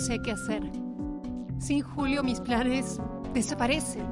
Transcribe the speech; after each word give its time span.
Sé 0.00 0.20
qué 0.22 0.32
hacer. 0.32 0.62
Sin 1.58 1.82
Julio 1.82 2.22
mis 2.22 2.40
planes 2.40 2.98
desaparecen. 3.34 4.06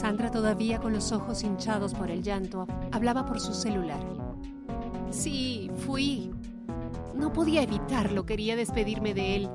Sandra, 0.00 0.30
todavía 0.30 0.78
con 0.78 0.92
los 0.92 1.12
ojos 1.12 1.42
hinchados 1.42 1.92
por 1.92 2.10
el 2.10 2.22
llanto, 2.22 2.66
hablaba 2.92 3.26
por 3.26 3.40
su 3.40 3.52
celular. 3.52 4.00
Sí, 5.10 5.70
fui. 5.84 6.30
No 7.14 7.32
podía 7.32 7.62
evitarlo, 7.62 8.24
quería 8.24 8.56
despedirme 8.56 9.12
de 9.12 9.36
él. 9.36 9.50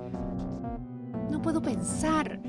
No 1.31 1.41
puedo 1.41 1.61
pensar. 1.61 2.39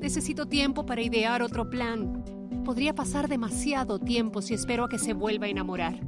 Necesito 0.00 0.46
tiempo 0.46 0.86
para 0.86 1.02
idear 1.02 1.42
otro 1.42 1.68
plan. 1.68 2.24
Podría 2.64 2.94
pasar 2.94 3.28
demasiado 3.28 3.98
tiempo 3.98 4.40
si 4.40 4.54
espero 4.54 4.84
a 4.84 4.88
que 4.88 4.98
se 4.98 5.12
vuelva 5.12 5.46
a 5.46 5.50
enamorar. 5.50 6.00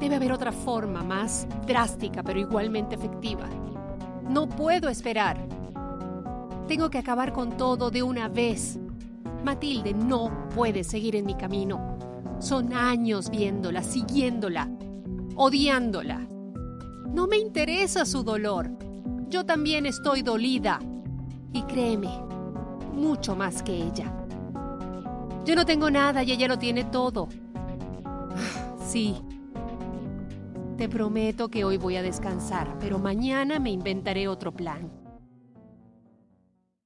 Debe 0.00 0.16
haber 0.16 0.32
otra 0.32 0.52
forma 0.52 1.02
más 1.02 1.46
drástica, 1.66 2.22
pero 2.22 2.40
igualmente 2.40 2.96
efectiva. 2.96 3.48
No 4.28 4.48
puedo 4.48 4.88
esperar. 4.88 5.38
Tengo 6.68 6.90
que 6.90 6.98
acabar 6.98 7.32
con 7.32 7.56
todo 7.56 7.90
de 7.90 8.02
una 8.02 8.28
vez. 8.28 8.78
Matilde 9.44 9.94
no 9.94 10.48
puede 10.54 10.82
seguir 10.82 11.14
en 11.14 11.26
mi 11.26 11.34
camino. 11.34 11.96
Son 12.40 12.72
años 12.72 13.30
viéndola, 13.30 13.82
siguiéndola, 13.82 14.68
odiándola. 15.36 16.26
No 17.08 17.26
me 17.26 17.38
interesa 17.38 18.04
su 18.04 18.22
dolor. 18.22 18.70
Yo 19.28 19.46
también 19.46 19.86
estoy 19.86 20.22
dolida. 20.22 20.80
Y 21.52 21.62
créeme, 21.62 22.10
mucho 22.92 23.36
más 23.36 23.62
que 23.62 23.74
ella. 23.74 24.12
Yo 25.44 25.54
no 25.54 25.64
tengo 25.64 25.90
nada 25.90 26.22
y 26.24 26.32
ella 26.32 26.48
lo 26.48 26.58
tiene 26.58 26.84
todo. 26.84 27.28
Sí. 28.86 29.16
Te 30.76 30.90
prometo 30.90 31.48
que 31.48 31.64
hoy 31.64 31.78
voy 31.78 31.96
a 31.96 32.02
descansar, 32.02 32.78
pero 32.78 32.98
mañana 32.98 33.58
me 33.58 33.70
inventaré 33.70 34.28
otro 34.28 34.52
plan. 34.52 34.92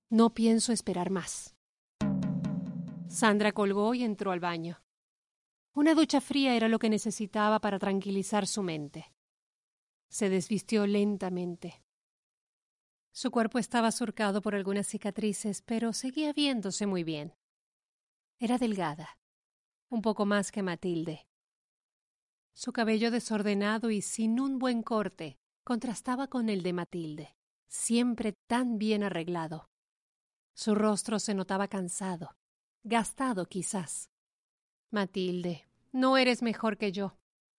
No 0.08 0.32
pienso 0.32 0.72
esperar 0.72 1.10
más. 1.10 1.56
Sandra 3.08 3.50
colgó 3.50 3.92
y 3.94 4.04
entró 4.04 4.30
al 4.30 4.38
baño. 4.38 4.80
Una 5.74 5.94
ducha 5.94 6.20
fría 6.20 6.54
era 6.54 6.68
lo 6.68 6.78
que 6.78 6.88
necesitaba 6.88 7.58
para 7.60 7.80
tranquilizar 7.80 8.46
su 8.46 8.62
mente. 8.62 9.12
Se 10.08 10.28
desvistió 10.28 10.86
lentamente. 10.86 11.82
Su 13.10 13.32
cuerpo 13.32 13.58
estaba 13.58 13.90
surcado 13.90 14.40
por 14.40 14.54
algunas 14.54 14.86
cicatrices, 14.86 15.62
pero 15.62 15.92
seguía 15.92 16.32
viéndose 16.32 16.86
muy 16.86 17.02
bien. 17.02 17.34
Era 18.38 18.56
delgada, 18.56 19.18
un 19.88 20.00
poco 20.00 20.26
más 20.26 20.52
que 20.52 20.62
Matilde. 20.62 21.29
Su 22.52 22.72
cabello 22.72 23.10
desordenado 23.10 23.90
y 23.90 24.02
sin 24.02 24.40
un 24.40 24.58
buen 24.58 24.82
corte 24.82 25.38
contrastaba 25.64 26.28
con 26.28 26.48
el 26.48 26.62
de 26.62 26.72
Matilde, 26.72 27.36
siempre 27.68 28.34
tan 28.46 28.78
bien 28.78 29.02
arreglado. 29.02 29.70
Su 30.54 30.74
rostro 30.74 31.18
se 31.18 31.34
notaba 31.34 31.68
cansado, 31.68 32.36
gastado 32.82 33.46
quizás. 33.46 34.10
Matilde, 34.90 35.68
no 35.92 36.16
eres 36.16 36.42
mejor 36.42 36.76
que 36.76 36.92
yo. 36.92 37.16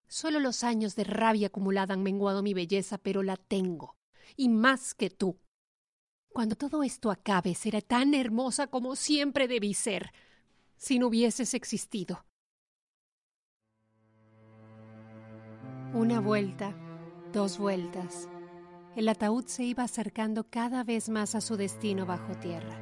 Solo 0.08 0.40
los 0.40 0.64
años 0.64 0.96
de 0.96 1.06
rabia 1.06 1.48
acumulada 1.48 1.94
han 1.94 2.04
menguado 2.04 2.44
mi 2.44 2.54
belleza, 2.54 2.98
pero 2.98 3.24
la 3.24 3.38
tengo, 3.38 3.96
y 4.36 4.50
más 4.50 4.94
que 4.94 5.10
tú. 5.10 5.40
Cuando 6.28 6.56
todo 6.56 6.84
esto 6.84 7.12
acabe, 7.12 7.56
seré 7.56 7.82
tan 7.82 8.14
hermosa 8.14 8.68
como 8.68 8.96
siempre 8.96 9.48
debí 9.48 9.74
ser, 9.74 10.12
si 10.76 11.00
no 11.00 11.08
hubieses 11.08 11.54
existido. 11.54 12.26
Una 15.94 16.22
vuelta, 16.22 16.74
dos 17.34 17.58
vueltas. 17.58 18.30
El 18.96 19.10
ataúd 19.10 19.44
se 19.48 19.66
iba 19.66 19.84
acercando 19.84 20.46
cada 20.50 20.86
vez 20.86 21.10
más 21.10 21.36
a 21.36 21.42
su 21.42 21.58
destino 21.58 22.06
bajo 22.06 22.34
tierra. 22.36 22.80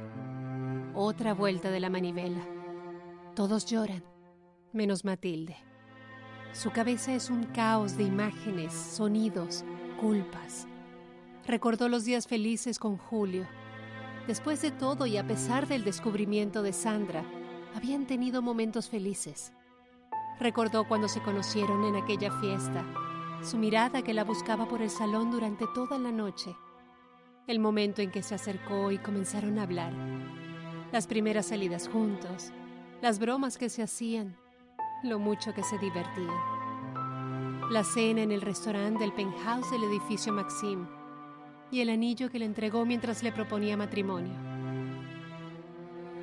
Otra 0.94 1.34
vuelta 1.34 1.72
de 1.72 1.80
la 1.80 1.90
manivela. 1.90 2.46
Todos 3.34 3.66
lloran, 3.66 4.04
menos 4.72 5.04
Matilde. 5.04 5.56
Su 6.52 6.70
cabeza 6.70 7.12
es 7.12 7.30
un 7.30 7.46
caos 7.46 7.96
de 7.96 8.04
imágenes, 8.04 8.72
sonidos, 8.72 9.64
culpas. 10.00 10.68
Recordó 11.44 11.88
los 11.88 12.04
días 12.04 12.28
felices 12.28 12.78
con 12.78 12.96
Julio. 12.96 13.44
Después 14.28 14.62
de 14.62 14.70
todo 14.70 15.06
y 15.06 15.16
a 15.16 15.26
pesar 15.26 15.66
del 15.66 15.82
descubrimiento 15.82 16.62
de 16.62 16.72
Sandra, 16.72 17.24
habían 17.74 18.06
tenido 18.06 18.40
momentos 18.40 18.88
felices. 18.88 19.52
Recordó 20.40 20.88
cuando 20.88 21.06
se 21.06 21.20
conocieron 21.20 21.84
en 21.84 21.96
aquella 21.96 22.30
fiesta, 22.40 22.82
su 23.42 23.58
mirada 23.58 24.00
que 24.00 24.14
la 24.14 24.24
buscaba 24.24 24.66
por 24.66 24.80
el 24.80 24.88
salón 24.88 25.30
durante 25.30 25.66
toda 25.74 25.98
la 25.98 26.10
noche, 26.10 26.56
el 27.46 27.58
momento 27.58 28.00
en 28.00 28.10
que 28.10 28.22
se 28.22 28.34
acercó 28.34 28.90
y 28.90 28.96
comenzaron 28.96 29.58
a 29.58 29.64
hablar, 29.64 29.92
las 30.92 31.06
primeras 31.06 31.44
salidas 31.46 31.88
juntos, 31.88 32.52
las 33.02 33.18
bromas 33.18 33.58
que 33.58 33.68
se 33.68 33.82
hacían, 33.82 34.34
lo 35.02 35.18
mucho 35.18 35.52
que 35.52 35.62
se 35.62 35.76
divertían, 35.76 36.30
la 37.70 37.84
cena 37.84 38.22
en 38.22 38.32
el 38.32 38.40
restaurante 38.40 39.00
del 39.00 39.12
penthouse 39.12 39.70
del 39.70 39.84
edificio 39.84 40.32
Maxim 40.32 40.86
y 41.70 41.82
el 41.82 41.90
anillo 41.90 42.30
que 42.30 42.38
le 42.38 42.46
entregó 42.46 42.86
mientras 42.86 43.22
le 43.22 43.30
proponía 43.30 43.76
matrimonio. 43.76 44.38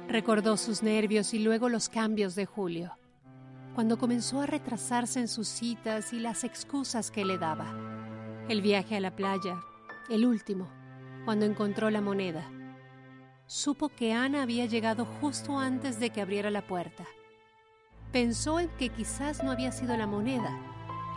Recordó 0.07 0.57
sus 0.57 0.81
nervios 0.81 1.35
y 1.35 1.39
luego 1.39 1.69
los 1.69 1.88
cambios 1.88 2.34
de 2.34 2.47
Julio 2.47 2.97
cuando 3.78 4.00
comenzó 4.00 4.42
a 4.42 4.48
retrasarse 4.48 5.20
en 5.20 5.28
sus 5.28 5.48
citas 5.48 6.12
y 6.12 6.20
las 6.20 6.44
excusas 6.44 7.12
que 7.12 7.24
le 7.24 7.38
daba. 7.38 7.76
El 8.50 8.64
viaje 8.64 8.98
a 8.98 9.00
la 9.00 9.16
playa, 9.16 9.60
el 10.10 10.26
último, 10.26 10.68
cuando 11.26 11.46
encontró 11.46 11.92
la 11.92 12.02
moneda. 12.02 12.50
Supo 13.46 13.90
que 13.90 14.14
Ana 14.14 14.42
había 14.42 14.66
llegado 14.66 15.06
justo 15.06 15.60
antes 15.60 16.00
de 16.00 16.10
que 16.10 16.22
abriera 16.22 16.50
la 16.50 16.66
puerta. 16.66 17.06
Pensó 18.12 18.60
en 18.60 18.70
que 18.80 18.90
quizás 18.90 19.44
no 19.44 19.52
había 19.52 19.72
sido 19.72 19.96
la 19.96 20.08
moneda. 20.08 20.58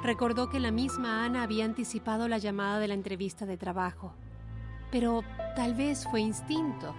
Recordó 0.05 0.51
que 0.51 0.61
la 0.61 0.71
misma 0.71 1.25
Ana 1.25 1.45
había 1.45 1.65
anticipado 1.65 2.29
la 2.29 2.37
llamada 2.37 2.79
de 2.79 2.89
la 2.89 2.95
entrevista 2.95 3.47
de 3.47 3.57
trabajo. 3.57 4.13
Pero 4.93 5.23
tal 5.57 5.75
vez 5.75 6.07
fue 6.11 6.21
instinto, 6.21 6.95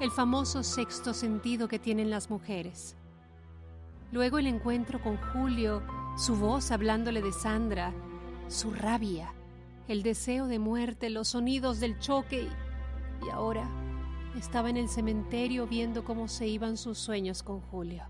el 0.00 0.12
famoso 0.12 0.62
sexto 0.62 1.14
sentido 1.14 1.66
que 1.66 1.80
tienen 1.80 2.10
las 2.10 2.30
mujeres. 2.30 2.94
Luego 4.12 4.38
el 4.38 4.46
encuentro 4.46 5.00
con 5.00 5.16
Julio, 5.16 5.82
su 6.16 6.36
voz 6.36 6.72
hablándole 6.72 7.22
de 7.22 7.32
Sandra, 7.32 7.92
su 8.48 8.72
rabia, 8.72 9.32
el 9.86 10.02
deseo 10.02 10.46
de 10.46 10.58
muerte, 10.58 11.10
los 11.10 11.28
sonidos 11.28 11.78
del 11.78 11.98
choque 12.00 12.48
y, 13.22 13.30
ahora 13.30 13.68
estaba 14.36 14.70
en 14.70 14.76
el 14.76 14.88
cementerio 14.88 15.66
viendo 15.66 16.04
cómo 16.04 16.26
se 16.26 16.48
iban 16.48 16.76
sus 16.76 16.98
sueños 16.98 17.42
con 17.42 17.60
Julio. 17.60 18.04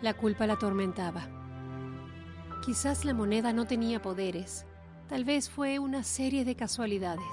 La 0.00 0.14
culpa 0.14 0.46
la 0.46 0.54
atormentaba. 0.54 1.28
Quizás 2.64 3.04
la 3.04 3.12
moneda 3.12 3.52
no 3.52 3.66
tenía 3.66 4.00
poderes, 4.00 4.64
tal 5.08 5.24
vez 5.24 5.50
fue 5.50 5.78
una 5.78 6.02
serie 6.02 6.44
de 6.44 6.54
casualidades. 6.54 7.24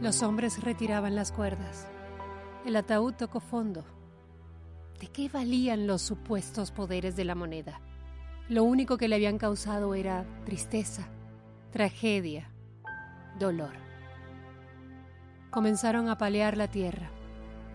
Los 0.00 0.22
hombres 0.22 0.62
retiraban 0.62 1.16
las 1.16 1.32
cuerdas. 1.32 1.88
El 2.64 2.76
ataúd 2.76 3.14
tocó 3.14 3.40
fondo. 3.40 3.84
¿De 5.04 5.10
qué 5.10 5.28
valían 5.28 5.86
los 5.86 6.00
supuestos 6.00 6.70
poderes 6.70 7.14
de 7.14 7.26
la 7.26 7.34
moneda? 7.34 7.78
Lo 8.48 8.64
único 8.64 8.96
que 8.96 9.06
le 9.06 9.16
habían 9.16 9.36
causado 9.36 9.94
era 9.94 10.24
tristeza, 10.46 11.06
tragedia, 11.72 12.50
dolor. 13.38 13.74
Comenzaron 15.50 16.08
a 16.08 16.16
palear 16.16 16.56
la 16.56 16.68
tierra, 16.68 17.10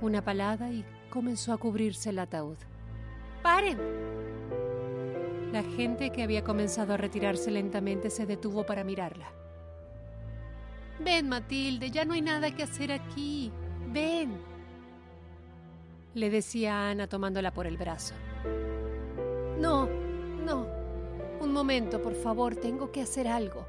una 0.02 0.24
palada 0.24 0.72
y 0.72 0.84
comenzó 1.12 1.54
a 1.54 1.60
cubrirse 1.60 2.10
el 2.10 2.18
ataúd. 2.18 2.58
¡Paren! 3.44 3.78
La 5.52 5.62
gente 5.62 6.10
que 6.10 6.24
había 6.24 6.44
comenzado 6.44 6.96
a 6.96 6.98
retirarse 6.98 7.52
lentamente 7.52 8.10
se 8.10 8.26
detuvo 8.26 8.66
para 8.66 8.84
mirarla. 8.84 9.32
Ven, 11.00 11.30
Matilde, 11.30 11.92
ya 11.92 12.06
no 12.06 12.14
hay 12.14 12.22
nada 12.22 12.50
que 12.56 12.64
hacer 12.64 12.92
aquí. 12.92 13.52
Ven. 13.94 14.49
Le 16.14 16.30
decía 16.30 16.76
a 16.76 16.90
Ana 16.92 17.08
tomándola 17.08 17.54
por 17.54 17.68
el 17.68 17.78
brazo. 17.78 18.16
No, 19.60 19.90
momento, 21.60 22.02
por 22.02 22.16
favor, 22.16 22.56
tengo 22.56 22.92
que 22.92 23.02
hacer 23.02 23.28
algo. 23.28 23.68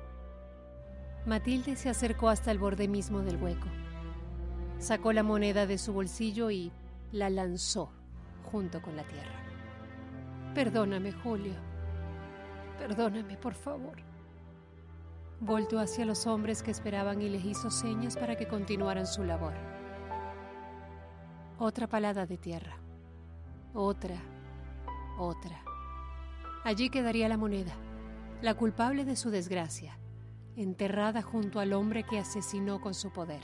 Matilde 1.27 1.75
se 1.75 1.89
acercó 1.89 2.29
hasta 2.29 2.51
el 2.51 2.59
borde 2.59 2.87
mismo 2.87 3.21
del 3.21 3.37
hueco. 3.37 3.67
Sacó 4.79 5.13
la 5.13 5.23
moneda 5.23 5.67
de 5.67 5.77
su 5.77 5.93
bolsillo 5.93 6.51
y 6.51 6.71
la 7.11 7.31
lanzó 7.31 7.91
junto 8.51 8.81
con 8.81 8.97
la 8.97 9.03
tierra. 9.03 9.35
Perdóname, 10.55 11.13
Julio. 11.13 11.55
Perdóname, 12.79 13.37
por 13.37 13.55
favor. 13.55 13.97
Voltó 15.41 15.79
hacia 15.79 16.07
los 16.07 16.27
hombres 16.27 16.63
que 16.63 16.71
esperaban 16.71 17.21
y 17.21 17.29
les 17.29 17.45
hizo 17.45 17.71
señas 17.71 18.17
para 18.17 18.37
que 18.37 18.47
continuaran 18.47 19.07
su 19.07 19.25
labor. 19.25 19.55
Otra 21.63 21.87
palada 21.87 22.25
de 22.25 22.39
tierra. 22.39 22.79
Otra. 23.75 24.17
Otra. 25.19 25.63
Allí 26.65 26.89
quedaría 26.89 27.29
la 27.29 27.37
moneda, 27.37 27.75
la 28.41 28.55
culpable 28.55 29.05
de 29.05 29.15
su 29.15 29.29
desgracia, 29.29 29.99
enterrada 30.57 31.21
junto 31.21 31.61
al 31.61 31.75
hombre 31.75 32.05
que 32.05 32.19
asesinó 32.19 32.81
con 32.81 32.95
su 32.95 33.11
poder. 33.11 33.43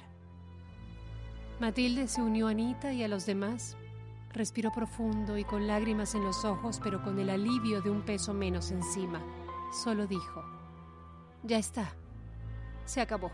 Matilde 1.61 2.09
se 2.09 2.23
unió 2.23 2.49
a 2.49 2.53
Anita 2.53 2.91
y 2.95 3.05
a 3.05 3.09
los 3.09 3.27
demás. 3.27 3.77
Respiró 4.33 4.73
profundo 4.73 5.37
y 5.37 5.45
con 5.45 5.67
lágrimas 5.67 6.15
en 6.15 6.25
los 6.25 6.47
ojos, 6.47 6.81
pero 6.83 7.03
con 7.03 7.19
el 7.19 7.29
alivio 7.29 7.83
de 7.83 7.91
un 7.91 8.01
peso 8.01 8.33
menos 8.33 8.71
encima. 8.71 9.21
Solo 9.85 10.07
dijo, 10.07 10.43
ya 11.43 11.59
está, 11.59 11.95
se 12.87 13.03
acabó. 13.03 13.31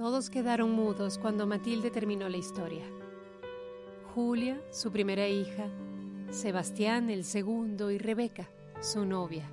Todos 0.00 0.30
quedaron 0.30 0.72
mudos 0.72 1.18
cuando 1.18 1.46
Matilde 1.46 1.90
terminó 1.90 2.26
la 2.30 2.38
historia. 2.38 2.86
Julia, 4.14 4.58
su 4.70 4.90
primera 4.90 5.28
hija, 5.28 5.68
Sebastián, 6.30 7.10
el 7.10 7.22
segundo, 7.22 7.90
y 7.90 7.98
Rebeca, 7.98 8.48
su 8.80 9.04
novia. 9.04 9.44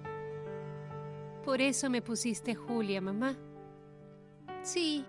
Por 1.44 1.60
eso 1.60 1.90
me 1.90 2.02
pusiste 2.02 2.56
Julia, 2.56 3.02
mamá, 3.02 3.36
Sí, 4.62 5.06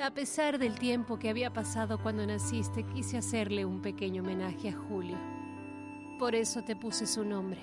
a 0.00 0.12
pesar 0.12 0.60
del 0.60 0.78
tiempo 0.78 1.18
que 1.18 1.28
había 1.28 1.52
pasado 1.52 2.00
cuando 2.00 2.24
naciste, 2.24 2.84
quise 2.84 3.18
hacerle 3.18 3.64
un 3.64 3.82
pequeño 3.82 4.22
homenaje 4.22 4.68
a 4.68 4.76
Julio. 4.76 5.16
Por 6.20 6.36
eso 6.36 6.62
te 6.62 6.76
puse 6.76 7.04
su 7.08 7.24
nombre. 7.24 7.58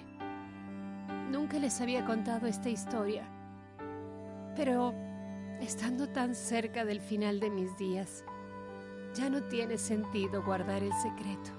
Nunca 1.31 1.59
les 1.59 1.79
había 1.79 2.03
contado 2.03 2.45
esta 2.45 2.67
historia, 2.67 3.25
pero 4.57 5.04
estando 5.61 6.07
tan 6.09 6.35
cerca 6.35 6.85
del 6.85 7.01
final 7.01 7.39
de 7.39 7.49
mis 7.49 7.77
días, 7.77 8.23
ya 9.13 9.29
no 9.29 9.43
tiene 9.43 9.77
sentido 9.77 10.43
guardar 10.43 10.83
el 10.83 10.93
secreto. 10.93 11.51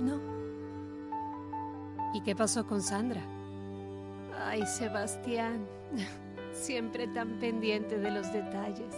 No. 0.00 0.20
¿Y 2.14 2.22
qué 2.22 2.36
pasó 2.36 2.66
con 2.66 2.82
Sandra? 2.82 3.22
Ay, 4.44 4.66
Sebastián. 4.66 5.66
siempre 6.56 7.06
tan 7.06 7.38
pendiente 7.38 7.98
de 7.98 8.10
los 8.10 8.32
detalles. 8.32 8.94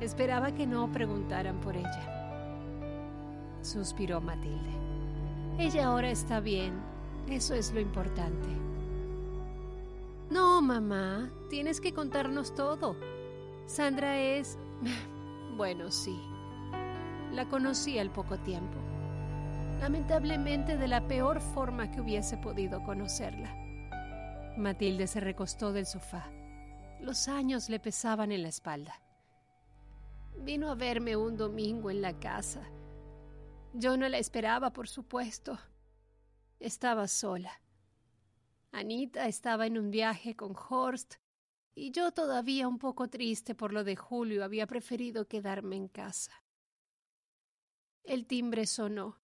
Esperaba 0.00 0.52
que 0.52 0.66
no 0.66 0.90
preguntaran 0.92 1.60
por 1.60 1.76
ella. 1.76 2.12
Suspiró 3.62 4.20
Matilde. 4.20 4.70
Ella 5.58 5.86
ahora 5.86 6.10
está 6.10 6.40
bien. 6.40 6.74
Eso 7.28 7.54
es 7.54 7.72
lo 7.72 7.80
importante. 7.80 8.48
No, 10.30 10.60
mamá, 10.60 11.30
tienes 11.48 11.80
que 11.80 11.92
contarnos 11.92 12.54
todo. 12.54 12.96
Sandra 13.66 14.18
es... 14.18 14.58
Bueno, 15.56 15.90
sí. 15.90 16.14
La 17.32 17.48
conocí 17.48 17.98
al 17.98 18.10
poco 18.10 18.36
tiempo. 18.38 18.76
Lamentablemente 19.80 20.76
de 20.76 20.86
la 20.86 21.08
peor 21.08 21.40
forma 21.40 21.90
que 21.90 22.02
hubiese 22.02 22.36
podido 22.36 22.82
conocerla. 22.84 23.54
Matilde 24.58 25.06
se 25.06 25.20
recostó 25.20 25.72
del 25.72 25.86
sofá. 25.86 26.30
Los 27.00 27.28
años 27.28 27.70
le 27.70 27.80
pesaban 27.80 28.32
en 28.32 28.42
la 28.42 28.48
espalda. 28.48 29.00
Vino 30.36 30.70
a 30.70 30.74
verme 30.74 31.16
un 31.16 31.38
domingo 31.38 31.90
en 31.90 32.02
la 32.02 32.18
casa. 32.18 32.62
Yo 33.72 33.96
no 33.96 34.06
la 34.08 34.18
esperaba, 34.18 34.74
por 34.74 34.88
supuesto. 34.88 35.58
Estaba 36.60 37.08
sola. 37.08 37.52
Anita 38.72 39.26
estaba 39.26 39.66
en 39.66 39.78
un 39.78 39.90
viaje 39.90 40.36
con 40.36 40.54
Horst 40.54 41.14
y 41.76 41.92
yo 41.92 42.10
todavía 42.10 42.66
un 42.66 42.78
poco 42.78 43.06
triste 43.06 43.54
por 43.54 43.72
lo 43.72 43.84
de 43.84 43.94
Julio 43.94 44.42
había 44.42 44.66
preferido 44.66 45.28
quedarme 45.28 45.76
en 45.76 45.86
casa. 45.86 46.42
El 48.02 48.26
timbre 48.26 48.66
sonó. 48.66 49.20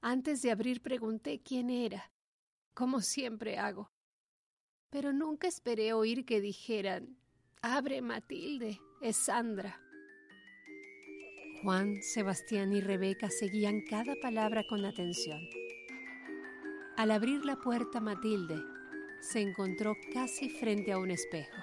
Antes 0.00 0.40
de 0.40 0.50
abrir 0.50 0.80
pregunté 0.80 1.42
quién 1.42 1.68
era, 1.68 2.10
como 2.72 3.02
siempre 3.02 3.58
hago 3.58 3.92
pero 4.92 5.14
nunca 5.14 5.48
esperé 5.48 5.94
oír 5.94 6.26
que 6.26 6.42
dijeran, 6.42 7.16
Abre 7.62 8.02
Matilde, 8.02 8.78
es 9.00 9.16
Sandra. 9.16 9.80
Juan, 11.62 12.02
Sebastián 12.02 12.74
y 12.74 12.82
Rebeca 12.82 13.30
seguían 13.30 13.80
cada 13.88 14.14
palabra 14.20 14.64
con 14.68 14.84
atención. 14.84 15.40
Al 16.98 17.10
abrir 17.10 17.42
la 17.46 17.56
puerta 17.56 18.00
Matilde, 18.00 18.62
se 19.22 19.40
encontró 19.40 19.96
casi 20.12 20.50
frente 20.50 20.92
a 20.92 20.98
un 20.98 21.10
espejo. 21.12 21.62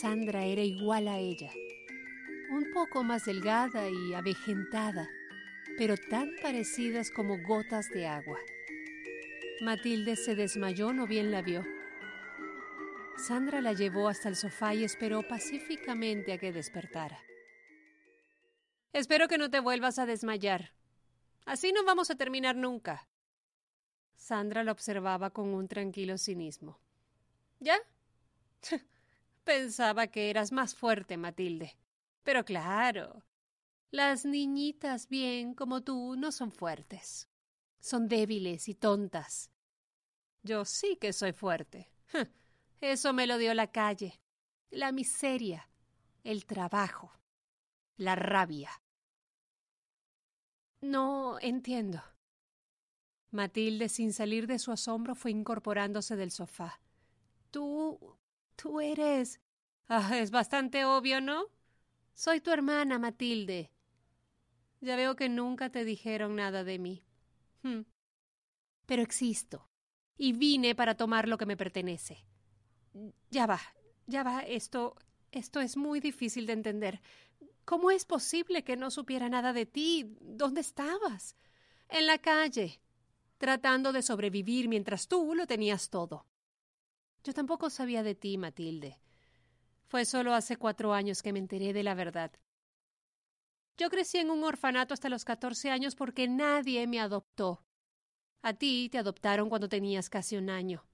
Sandra 0.00 0.44
era 0.44 0.62
igual 0.62 1.08
a 1.08 1.18
ella, 1.18 1.50
un 2.50 2.72
poco 2.72 3.02
más 3.02 3.24
delgada 3.24 3.90
y 3.90 4.14
avejentada, 4.14 5.08
pero 5.76 5.96
tan 5.96 6.30
parecidas 6.40 7.10
como 7.10 7.42
gotas 7.42 7.90
de 7.90 8.06
agua. 8.06 8.38
Matilde 9.62 10.14
se 10.14 10.36
desmayó, 10.36 10.92
no 10.92 11.08
bien 11.08 11.32
la 11.32 11.42
vio. 11.42 11.66
Sandra 13.16 13.60
la 13.60 13.72
llevó 13.72 14.08
hasta 14.08 14.28
el 14.28 14.36
sofá 14.36 14.74
y 14.74 14.84
esperó 14.84 15.26
pacíficamente 15.26 16.32
a 16.32 16.38
que 16.38 16.52
despertara. 16.52 17.18
Espero 18.92 19.26
que 19.26 19.38
no 19.38 19.50
te 19.50 19.58
vuelvas 19.58 19.98
a 19.98 20.06
desmayar. 20.06 20.72
Así 21.46 21.72
no 21.72 21.84
vamos 21.84 22.10
a 22.10 22.14
terminar 22.14 22.54
nunca. 22.54 23.08
Sandra 24.22 24.62
la 24.62 24.70
observaba 24.70 25.30
con 25.30 25.48
un 25.48 25.66
tranquilo 25.66 26.16
cinismo. 26.16 26.78
¿Ya? 27.58 27.76
Pensaba 29.44 30.06
que 30.06 30.30
eras 30.30 30.52
más 30.52 30.76
fuerte, 30.76 31.16
Matilde. 31.16 31.76
Pero 32.22 32.44
claro, 32.44 33.24
las 33.90 34.24
niñitas 34.24 35.08
bien 35.08 35.54
como 35.54 35.82
tú 35.82 36.14
no 36.16 36.30
son 36.30 36.52
fuertes. 36.52 37.28
Son 37.80 38.06
débiles 38.06 38.68
y 38.68 38.76
tontas. 38.76 39.50
Yo 40.44 40.64
sí 40.66 40.96
que 41.00 41.12
soy 41.12 41.32
fuerte. 41.32 41.90
Eso 42.80 43.12
me 43.12 43.26
lo 43.26 43.38
dio 43.38 43.54
la 43.54 43.72
calle, 43.72 44.20
la 44.70 44.92
miseria, 44.92 45.68
el 46.22 46.46
trabajo, 46.46 47.10
la 47.96 48.14
rabia. 48.14 48.70
No 50.80 51.40
entiendo. 51.40 52.11
Matilde, 53.32 53.88
sin 53.88 54.12
salir 54.12 54.46
de 54.46 54.58
su 54.58 54.72
asombro, 54.72 55.14
fue 55.14 55.30
incorporándose 55.30 56.16
del 56.16 56.30
sofá. 56.30 56.80
Tú. 57.50 58.16
tú 58.56 58.80
eres. 58.80 59.40
Ah, 59.88 60.18
es 60.18 60.30
bastante 60.30 60.84
obvio, 60.84 61.20
¿no? 61.20 61.46
Soy 62.14 62.40
tu 62.40 62.50
hermana, 62.50 62.98
Matilde. 62.98 63.70
Ya 64.80 64.96
veo 64.96 65.16
que 65.16 65.28
nunca 65.28 65.70
te 65.70 65.84
dijeron 65.84 66.36
nada 66.36 66.62
de 66.62 66.78
mí. 66.78 67.04
Hmm. 67.62 67.82
Pero 68.86 69.02
existo, 69.02 69.68
y 70.16 70.32
vine 70.32 70.74
para 70.74 70.96
tomar 70.96 71.26
lo 71.26 71.38
que 71.38 71.46
me 71.46 71.56
pertenece. 71.56 72.24
Ya 73.30 73.46
va, 73.46 73.60
ya 74.06 74.22
va, 74.22 74.40
esto, 74.40 74.96
esto 75.30 75.60
es 75.60 75.76
muy 75.76 76.00
difícil 76.00 76.46
de 76.46 76.52
entender. 76.52 77.00
¿Cómo 77.64 77.90
es 77.90 78.04
posible 78.04 78.64
que 78.64 78.76
no 78.76 78.90
supiera 78.90 79.28
nada 79.28 79.52
de 79.52 79.66
ti? 79.66 80.16
¿Dónde 80.20 80.60
estabas? 80.60 81.36
En 81.88 82.06
la 82.06 82.18
calle, 82.18 82.80
tratando 83.42 83.92
de 83.92 84.02
sobrevivir 84.02 84.68
mientras 84.68 85.08
tú 85.08 85.34
lo 85.34 85.48
tenías 85.48 85.90
todo. 85.90 86.28
Yo 87.24 87.32
tampoco 87.34 87.70
sabía 87.70 88.04
de 88.04 88.14
ti, 88.14 88.38
Matilde. 88.38 89.00
Fue 89.88 90.04
solo 90.04 90.32
hace 90.32 90.56
cuatro 90.56 90.92
años 90.94 91.22
que 91.22 91.32
me 91.32 91.40
enteré 91.40 91.72
de 91.72 91.82
la 91.82 91.96
verdad. 91.96 92.30
Yo 93.76 93.90
crecí 93.90 94.18
en 94.18 94.30
un 94.30 94.44
orfanato 94.44 94.94
hasta 94.94 95.08
los 95.08 95.24
catorce 95.24 95.72
años 95.72 95.96
porque 95.96 96.28
nadie 96.28 96.86
me 96.86 97.00
adoptó. 97.00 97.64
A 98.42 98.52
ti 98.54 98.88
te 98.92 98.98
adoptaron 98.98 99.48
cuando 99.48 99.68
tenías 99.68 100.08
casi 100.08 100.36
un 100.36 100.48
año. 100.48 100.84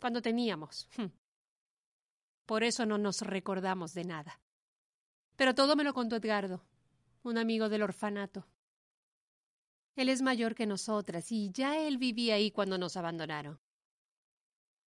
Cuando 0.00 0.20
teníamos. 0.20 0.88
Hm. 0.96 1.12
Por 2.46 2.64
eso 2.64 2.84
no 2.84 2.98
nos 2.98 3.20
recordamos 3.20 3.94
de 3.94 4.06
nada. 4.06 4.40
Pero 5.36 5.54
todo 5.54 5.76
me 5.76 5.84
lo 5.84 5.94
contó 5.94 6.16
Edgardo, 6.16 6.64
un 7.22 7.38
amigo 7.38 7.68
del 7.68 7.84
orfanato. 7.84 8.44
Él 9.96 10.10
es 10.10 10.20
mayor 10.22 10.54
que 10.54 10.66
nosotras 10.66 11.32
y 11.32 11.50
ya 11.50 11.78
él 11.78 11.96
vivía 11.98 12.34
ahí 12.34 12.50
cuando 12.50 12.76
nos 12.78 12.96
abandonaron. 12.96 13.58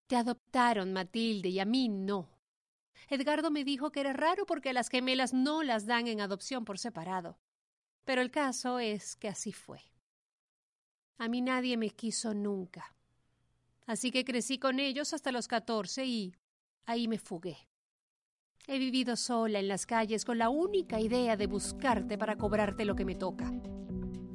Te 0.06 0.16
adoptaron, 0.16 0.92
Matilde, 0.92 1.48
y 1.48 1.58
a 1.58 1.64
mí 1.64 1.88
no. 1.88 2.28
Edgardo 3.08 3.50
me 3.50 3.64
dijo 3.64 3.90
que 3.90 4.00
era 4.00 4.12
raro 4.12 4.46
porque 4.46 4.72
las 4.72 4.88
gemelas 4.88 5.34
no 5.34 5.62
las 5.62 5.86
dan 5.86 6.06
en 6.06 6.20
adopción 6.20 6.64
por 6.64 6.78
separado. 6.78 7.38
Pero 8.04 8.22
el 8.22 8.30
caso 8.30 8.78
es 8.78 9.16
que 9.16 9.28
así 9.28 9.52
fue. 9.52 9.80
A 11.18 11.28
mí 11.28 11.40
nadie 11.40 11.76
me 11.76 11.90
quiso 11.90 12.32
nunca. 12.32 12.94
Así 13.86 14.10
que 14.10 14.24
crecí 14.24 14.58
con 14.58 14.78
ellos 14.78 15.12
hasta 15.12 15.32
los 15.32 15.48
catorce 15.48 16.06
y 16.06 16.34
ahí 16.86 17.08
me 17.08 17.18
fugué. 17.18 17.68
He 18.66 18.78
vivido 18.78 19.16
sola 19.16 19.58
en 19.58 19.68
las 19.68 19.86
calles 19.86 20.24
con 20.24 20.38
la 20.38 20.48
única 20.48 21.00
idea 21.00 21.36
de 21.36 21.46
buscarte 21.46 22.16
para 22.16 22.36
cobrarte 22.36 22.84
lo 22.84 22.94
que 22.94 23.04
me 23.04 23.16
toca. 23.16 23.52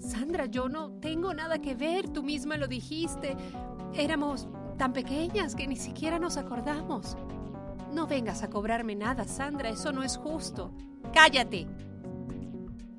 Sandra, 0.05 0.45
yo 0.45 0.69
no 0.69 0.91
tengo 0.99 1.33
nada 1.33 1.59
que 1.59 1.75
ver, 1.75 2.09
tú 2.09 2.21
misma 2.23 2.57
lo 2.57 2.67
dijiste. 2.67 3.35
Éramos 3.93 4.47
tan 4.77 4.93
pequeñas 4.93 5.55
que 5.55 5.67
ni 5.67 5.75
siquiera 5.75 6.19
nos 6.19 6.37
acordamos. 6.37 7.17
No 7.91 8.07
vengas 8.07 8.43
a 8.43 8.49
cobrarme 8.49 8.95
nada, 8.95 9.25
Sandra, 9.25 9.69
eso 9.69 9.91
no 9.91 10.03
es 10.03 10.17
justo. 10.17 10.71
Cállate. 11.13 11.67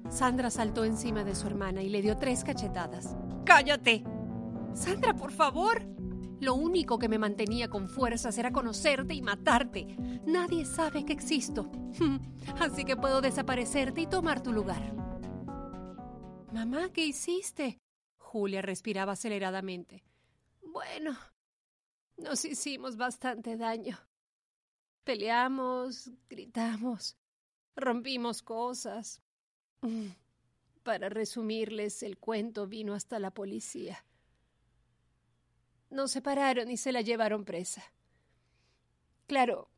Sandra 0.08 0.50
saltó 0.50 0.84
encima 0.84 1.22
de 1.22 1.34
su 1.34 1.46
hermana 1.46 1.82
y 1.82 1.88
le 1.88 2.02
dio 2.02 2.16
tres 2.16 2.44
cachetadas. 2.44 3.16
Cállate. 3.44 4.04
Sandra, 4.74 5.14
por 5.14 5.32
favor. 5.32 5.82
Lo 6.40 6.54
único 6.54 6.98
que 6.98 7.08
me 7.08 7.18
mantenía 7.18 7.68
con 7.68 7.88
fuerzas 7.88 8.36
era 8.36 8.52
conocerte 8.52 9.14
y 9.14 9.22
matarte. 9.22 9.96
Nadie 10.26 10.64
sabe 10.64 11.04
que 11.04 11.12
existo. 11.12 11.70
Así 12.60 12.84
que 12.84 12.96
puedo 12.96 13.20
desaparecerte 13.20 14.02
y 14.02 14.06
tomar 14.06 14.42
tu 14.42 14.52
lugar. 14.52 15.05
Mamá, 16.56 16.90
¿qué 16.90 17.04
hiciste? 17.04 17.82
Julia 18.16 18.62
respiraba 18.62 19.12
aceleradamente. 19.12 20.02
Bueno, 20.62 21.14
nos 22.16 22.46
hicimos 22.46 22.96
bastante 22.96 23.58
daño. 23.58 23.98
Peleamos, 25.04 26.10
gritamos, 26.30 27.18
rompimos 27.76 28.40
cosas. 28.40 29.20
Para 30.82 31.10
resumirles, 31.10 32.02
el 32.02 32.16
cuento 32.16 32.66
vino 32.66 32.94
hasta 32.94 33.18
la 33.18 33.32
policía. 33.32 34.02
Nos 35.90 36.12
separaron 36.12 36.70
y 36.70 36.78
se 36.78 36.90
la 36.90 37.02
llevaron 37.02 37.44
presa. 37.44 37.84
Claro, 39.26 39.68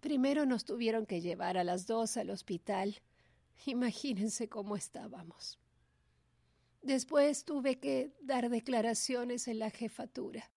primero 0.00 0.46
nos 0.46 0.64
tuvieron 0.64 1.04
que 1.04 1.20
llevar 1.20 1.58
a 1.58 1.64
las 1.64 1.88
dos 1.88 2.16
al 2.16 2.30
hospital. 2.30 3.02
Imagínense 3.66 4.48
cómo 4.48 4.76
estábamos. 4.76 5.58
Después 6.88 7.44
tuve 7.44 7.78
que 7.78 8.14
dar 8.18 8.48
declaraciones 8.48 9.46
en 9.46 9.58
la 9.58 9.68
jefatura. 9.68 10.50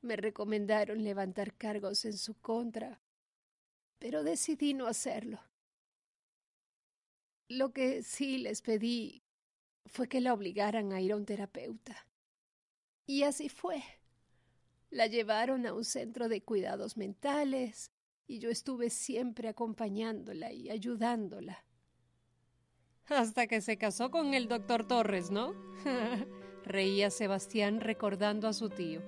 Me 0.00 0.16
recomendaron 0.16 1.04
levantar 1.04 1.52
cargos 1.52 2.06
en 2.06 2.16
su 2.16 2.40
contra, 2.40 2.98
pero 3.98 4.24
decidí 4.24 4.72
no 4.72 4.86
hacerlo. 4.86 5.38
Lo 7.46 7.74
que 7.74 8.02
sí 8.02 8.38
les 8.38 8.62
pedí 8.62 9.22
fue 9.84 10.08
que 10.08 10.22
la 10.22 10.32
obligaran 10.32 10.94
a 10.94 11.02
ir 11.02 11.12
a 11.12 11.16
un 11.16 11.26
terapeuta. 11.26 12.06
Y 13.04 13.24
así 13.24 13.50
fue. 13.50 13.82
La 14.88 15.08
llevaron 15.08 15.66
a 15.66 15.74
un 15.74 15.84
centro 15.84 16.30
de 16.30 16.42
cuidados 16.42 16.96
mentales 16.96 17.90
y 18.26 18.38
yo 18.38 18.48
estuve 18.48 18.88
siempre 18.88 19.50
acompañándola 19.50 20.54
y 20.54 20.70
ayudándola. 20.70 21.66
Hasta 23.16 23.46
que 23.46 23.60
se 23.60 23.76
casó 23.76 24.10
con 24.10 24.34
el 24.34 24.48
doctor 24.48 24.84
Torres, 24.84 25.30
¿no? 25.30 25.54
Reía 26.64 27.10
Sebastián 27.10 27.80
recordando 27.80 28.48
a 28.48 28.52
su 28.52 28.70
tío. 28.70 29.02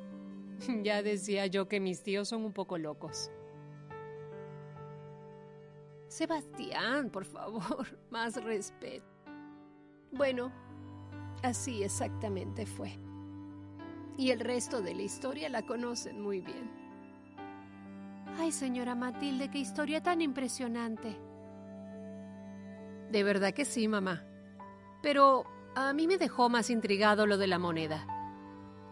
ya 0.83 1.03
decía 1.03 1.47
yo 1.47 1.69
que 1.69 1.81
mis 1.81 2.03
tíos 2.03 2.29
son 2.29 2.45
un 2.45 2.53
poco 2.53 2.79
locos. 2.79 3.31
Sebastián, 6.09 7.11
por 7.11 7.25
favor, 7.25 7.99
más 8.11 8.43
respeto. 8.43 9.05
Bueno, 10.13 10.53
así 11.43 11.83
exactamente 11.83 12.67
fue 12.67 12.97
y 14.17 14.31
el 14.31 14.41
resto 14.41 14.81
de 14.81 14.95
la 14.95 15.03
historia 15.03 15.49
la 15.49 15.63
conocen 15.63 16.21
muy 16.21 16.41
bien. 16.41 16.71
Ay, 18.39 18.53
señora 18.53 18.95
Matilde, 18.95 19.51
qué 19.51 19.59
historia 19.59 20.03
tan 20.03 20.21
impresionante. 20.21 21.17
De 23.11 23.23
verdad 23.23 23.53
que 23.53 23.65
sí, 23.65 23.89
mamá. 23.89 24.25
Pero 25.03 25.45
a 25.75 25.93
mí 25.93 26.07
me 26.07 26.19
dejó 26.19 26.49
más 26.49 26.71
intrigado 26.71 27.27
lo 27.27 27.39
de 27.39 27.47
la 27.47 27.59
moneda. 27.59 28.07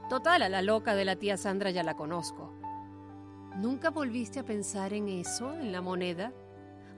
Total, 0.08 0.42
a 0.42 0.48
la 0.48 0.62
loca 0.62 0.94
de 0.94 1.04
la 1.04 1.16
tía 1.16 1.36
Sandra 1.36 1.70
ya 1.70 1.82
la 1.82 1.96
conozco. 1.96 2.52
¿Nunca 3.56 3.90
volviste 3.90 4.40
a 4.40 4.44
pensar 4.44 4.92
en 4.92 5.08
eso, 5.08 5.54
en 5.54 5.72
la 5.72 5.80
moneda? 5.80 6.32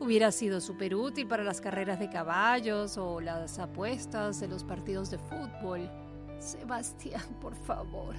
Hubiera 0.01 0.33
sido 0.33 0.61
súper 0.61 0.95
útil 0.95 1.27
para 1.27 1.45
las 1.45 1.61
carreras 1.61 1.99
de 1.99 2.11
caballos 2.11 2.97
o 2.97 3.21
las 3.21 3.59
apuestas 3.59 4.41
de 4.41 4.49
los 4.49 4.65
partidos 4.65 5.11
de 5.11 5.19
fútbol. 5.19 5.91
Sebastián, 6.39 7.23
por 7.41 7.55
favor. 7.55 8.15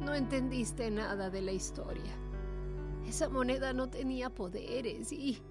No 0.00 0.14
entendiste 0.14 0.90
nada 0.90 1.30
de 1.30 1.40
la 1.40 1.52
historia. 1.52 2.12
Esa 3.06 3.28
moneda 3.28 3.72
no 3.72 3.88
tenía 3.88 4.30
poderes 4.30 5.12
y... 5.12 5.42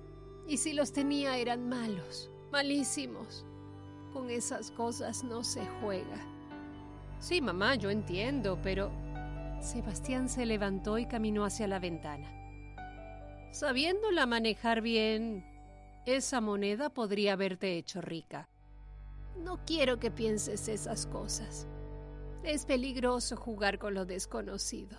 Y 0.46 0.58
si 0.58 0.74
los 0.74 0.92
tenía 0.92 1.38
eran 1.38 1.70
malos, 1.70 2.30
malísimos. 2.54 3.44
Con 4.14 4.30
esas 4.30 4.70
cosas 4.70 5.24
no 5.24 5.44
se 5.44 5.66
juega. 5.82 6.20
Sí, 7.20 7.42
mamá, 7.42 7.76
yo 7.76 7.90
entiendo, 7.90 8.60
pero... 8.62 8.92
Sebastián 9.60 10.30
se 10.30 10.46
levantó 10.46 11.00
y 11.00 11.08
caminó 11.08 11.46
hacia 11.46 11.68
la 11.68 11.80
ventana. 11.80 12.30
Sabiéndola 13.52 14.28
manejar 14.28 14.82
bien, 14.82 15.44
esa 16.06 16.42
moneda 16.42 16.90
podría 16.90 17.34
haberte 17.34 17.76
hecho 17.78 18.02
rica. 18.02 18.48
No 19.38 19.66
quiero 19.66 20.00
que 20.00 20.12
pienses 20.12 20.68
esas 20.68 21.08
cosas. 21.08 21.66
Es 22.44 22.66
peligroso 22.66 23.36
jugar 23.36 23.80
con 23.80 23.96
lo 23.96 24.06
desconocido. 24.06 24.98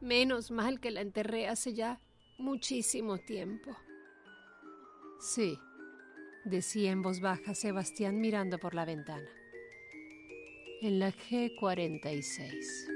Menos 0.00 0.50
mal 0.50 0.80
que 0.80 0.90
la 0.90 1.02
enterré 1.02 1.46
hace 1.46 1.74
ya 1.74 2.00
muchísimo 2.38 3.18
tiempo. 3.18 3.70
Sí, 5.20 5.58
decía 6.46 6.92
en 6.92 7.02
voz 7.02 7.20
baja 7.20 7.54
Sebastián 7.54 8.20
mirando 8.20 8.58
por 8.58 8.74
la 8.74 8.84
ventana. 8.84 9.28
En 10.80 10.98
la 10.98 11.12
G46. 11.12 12.95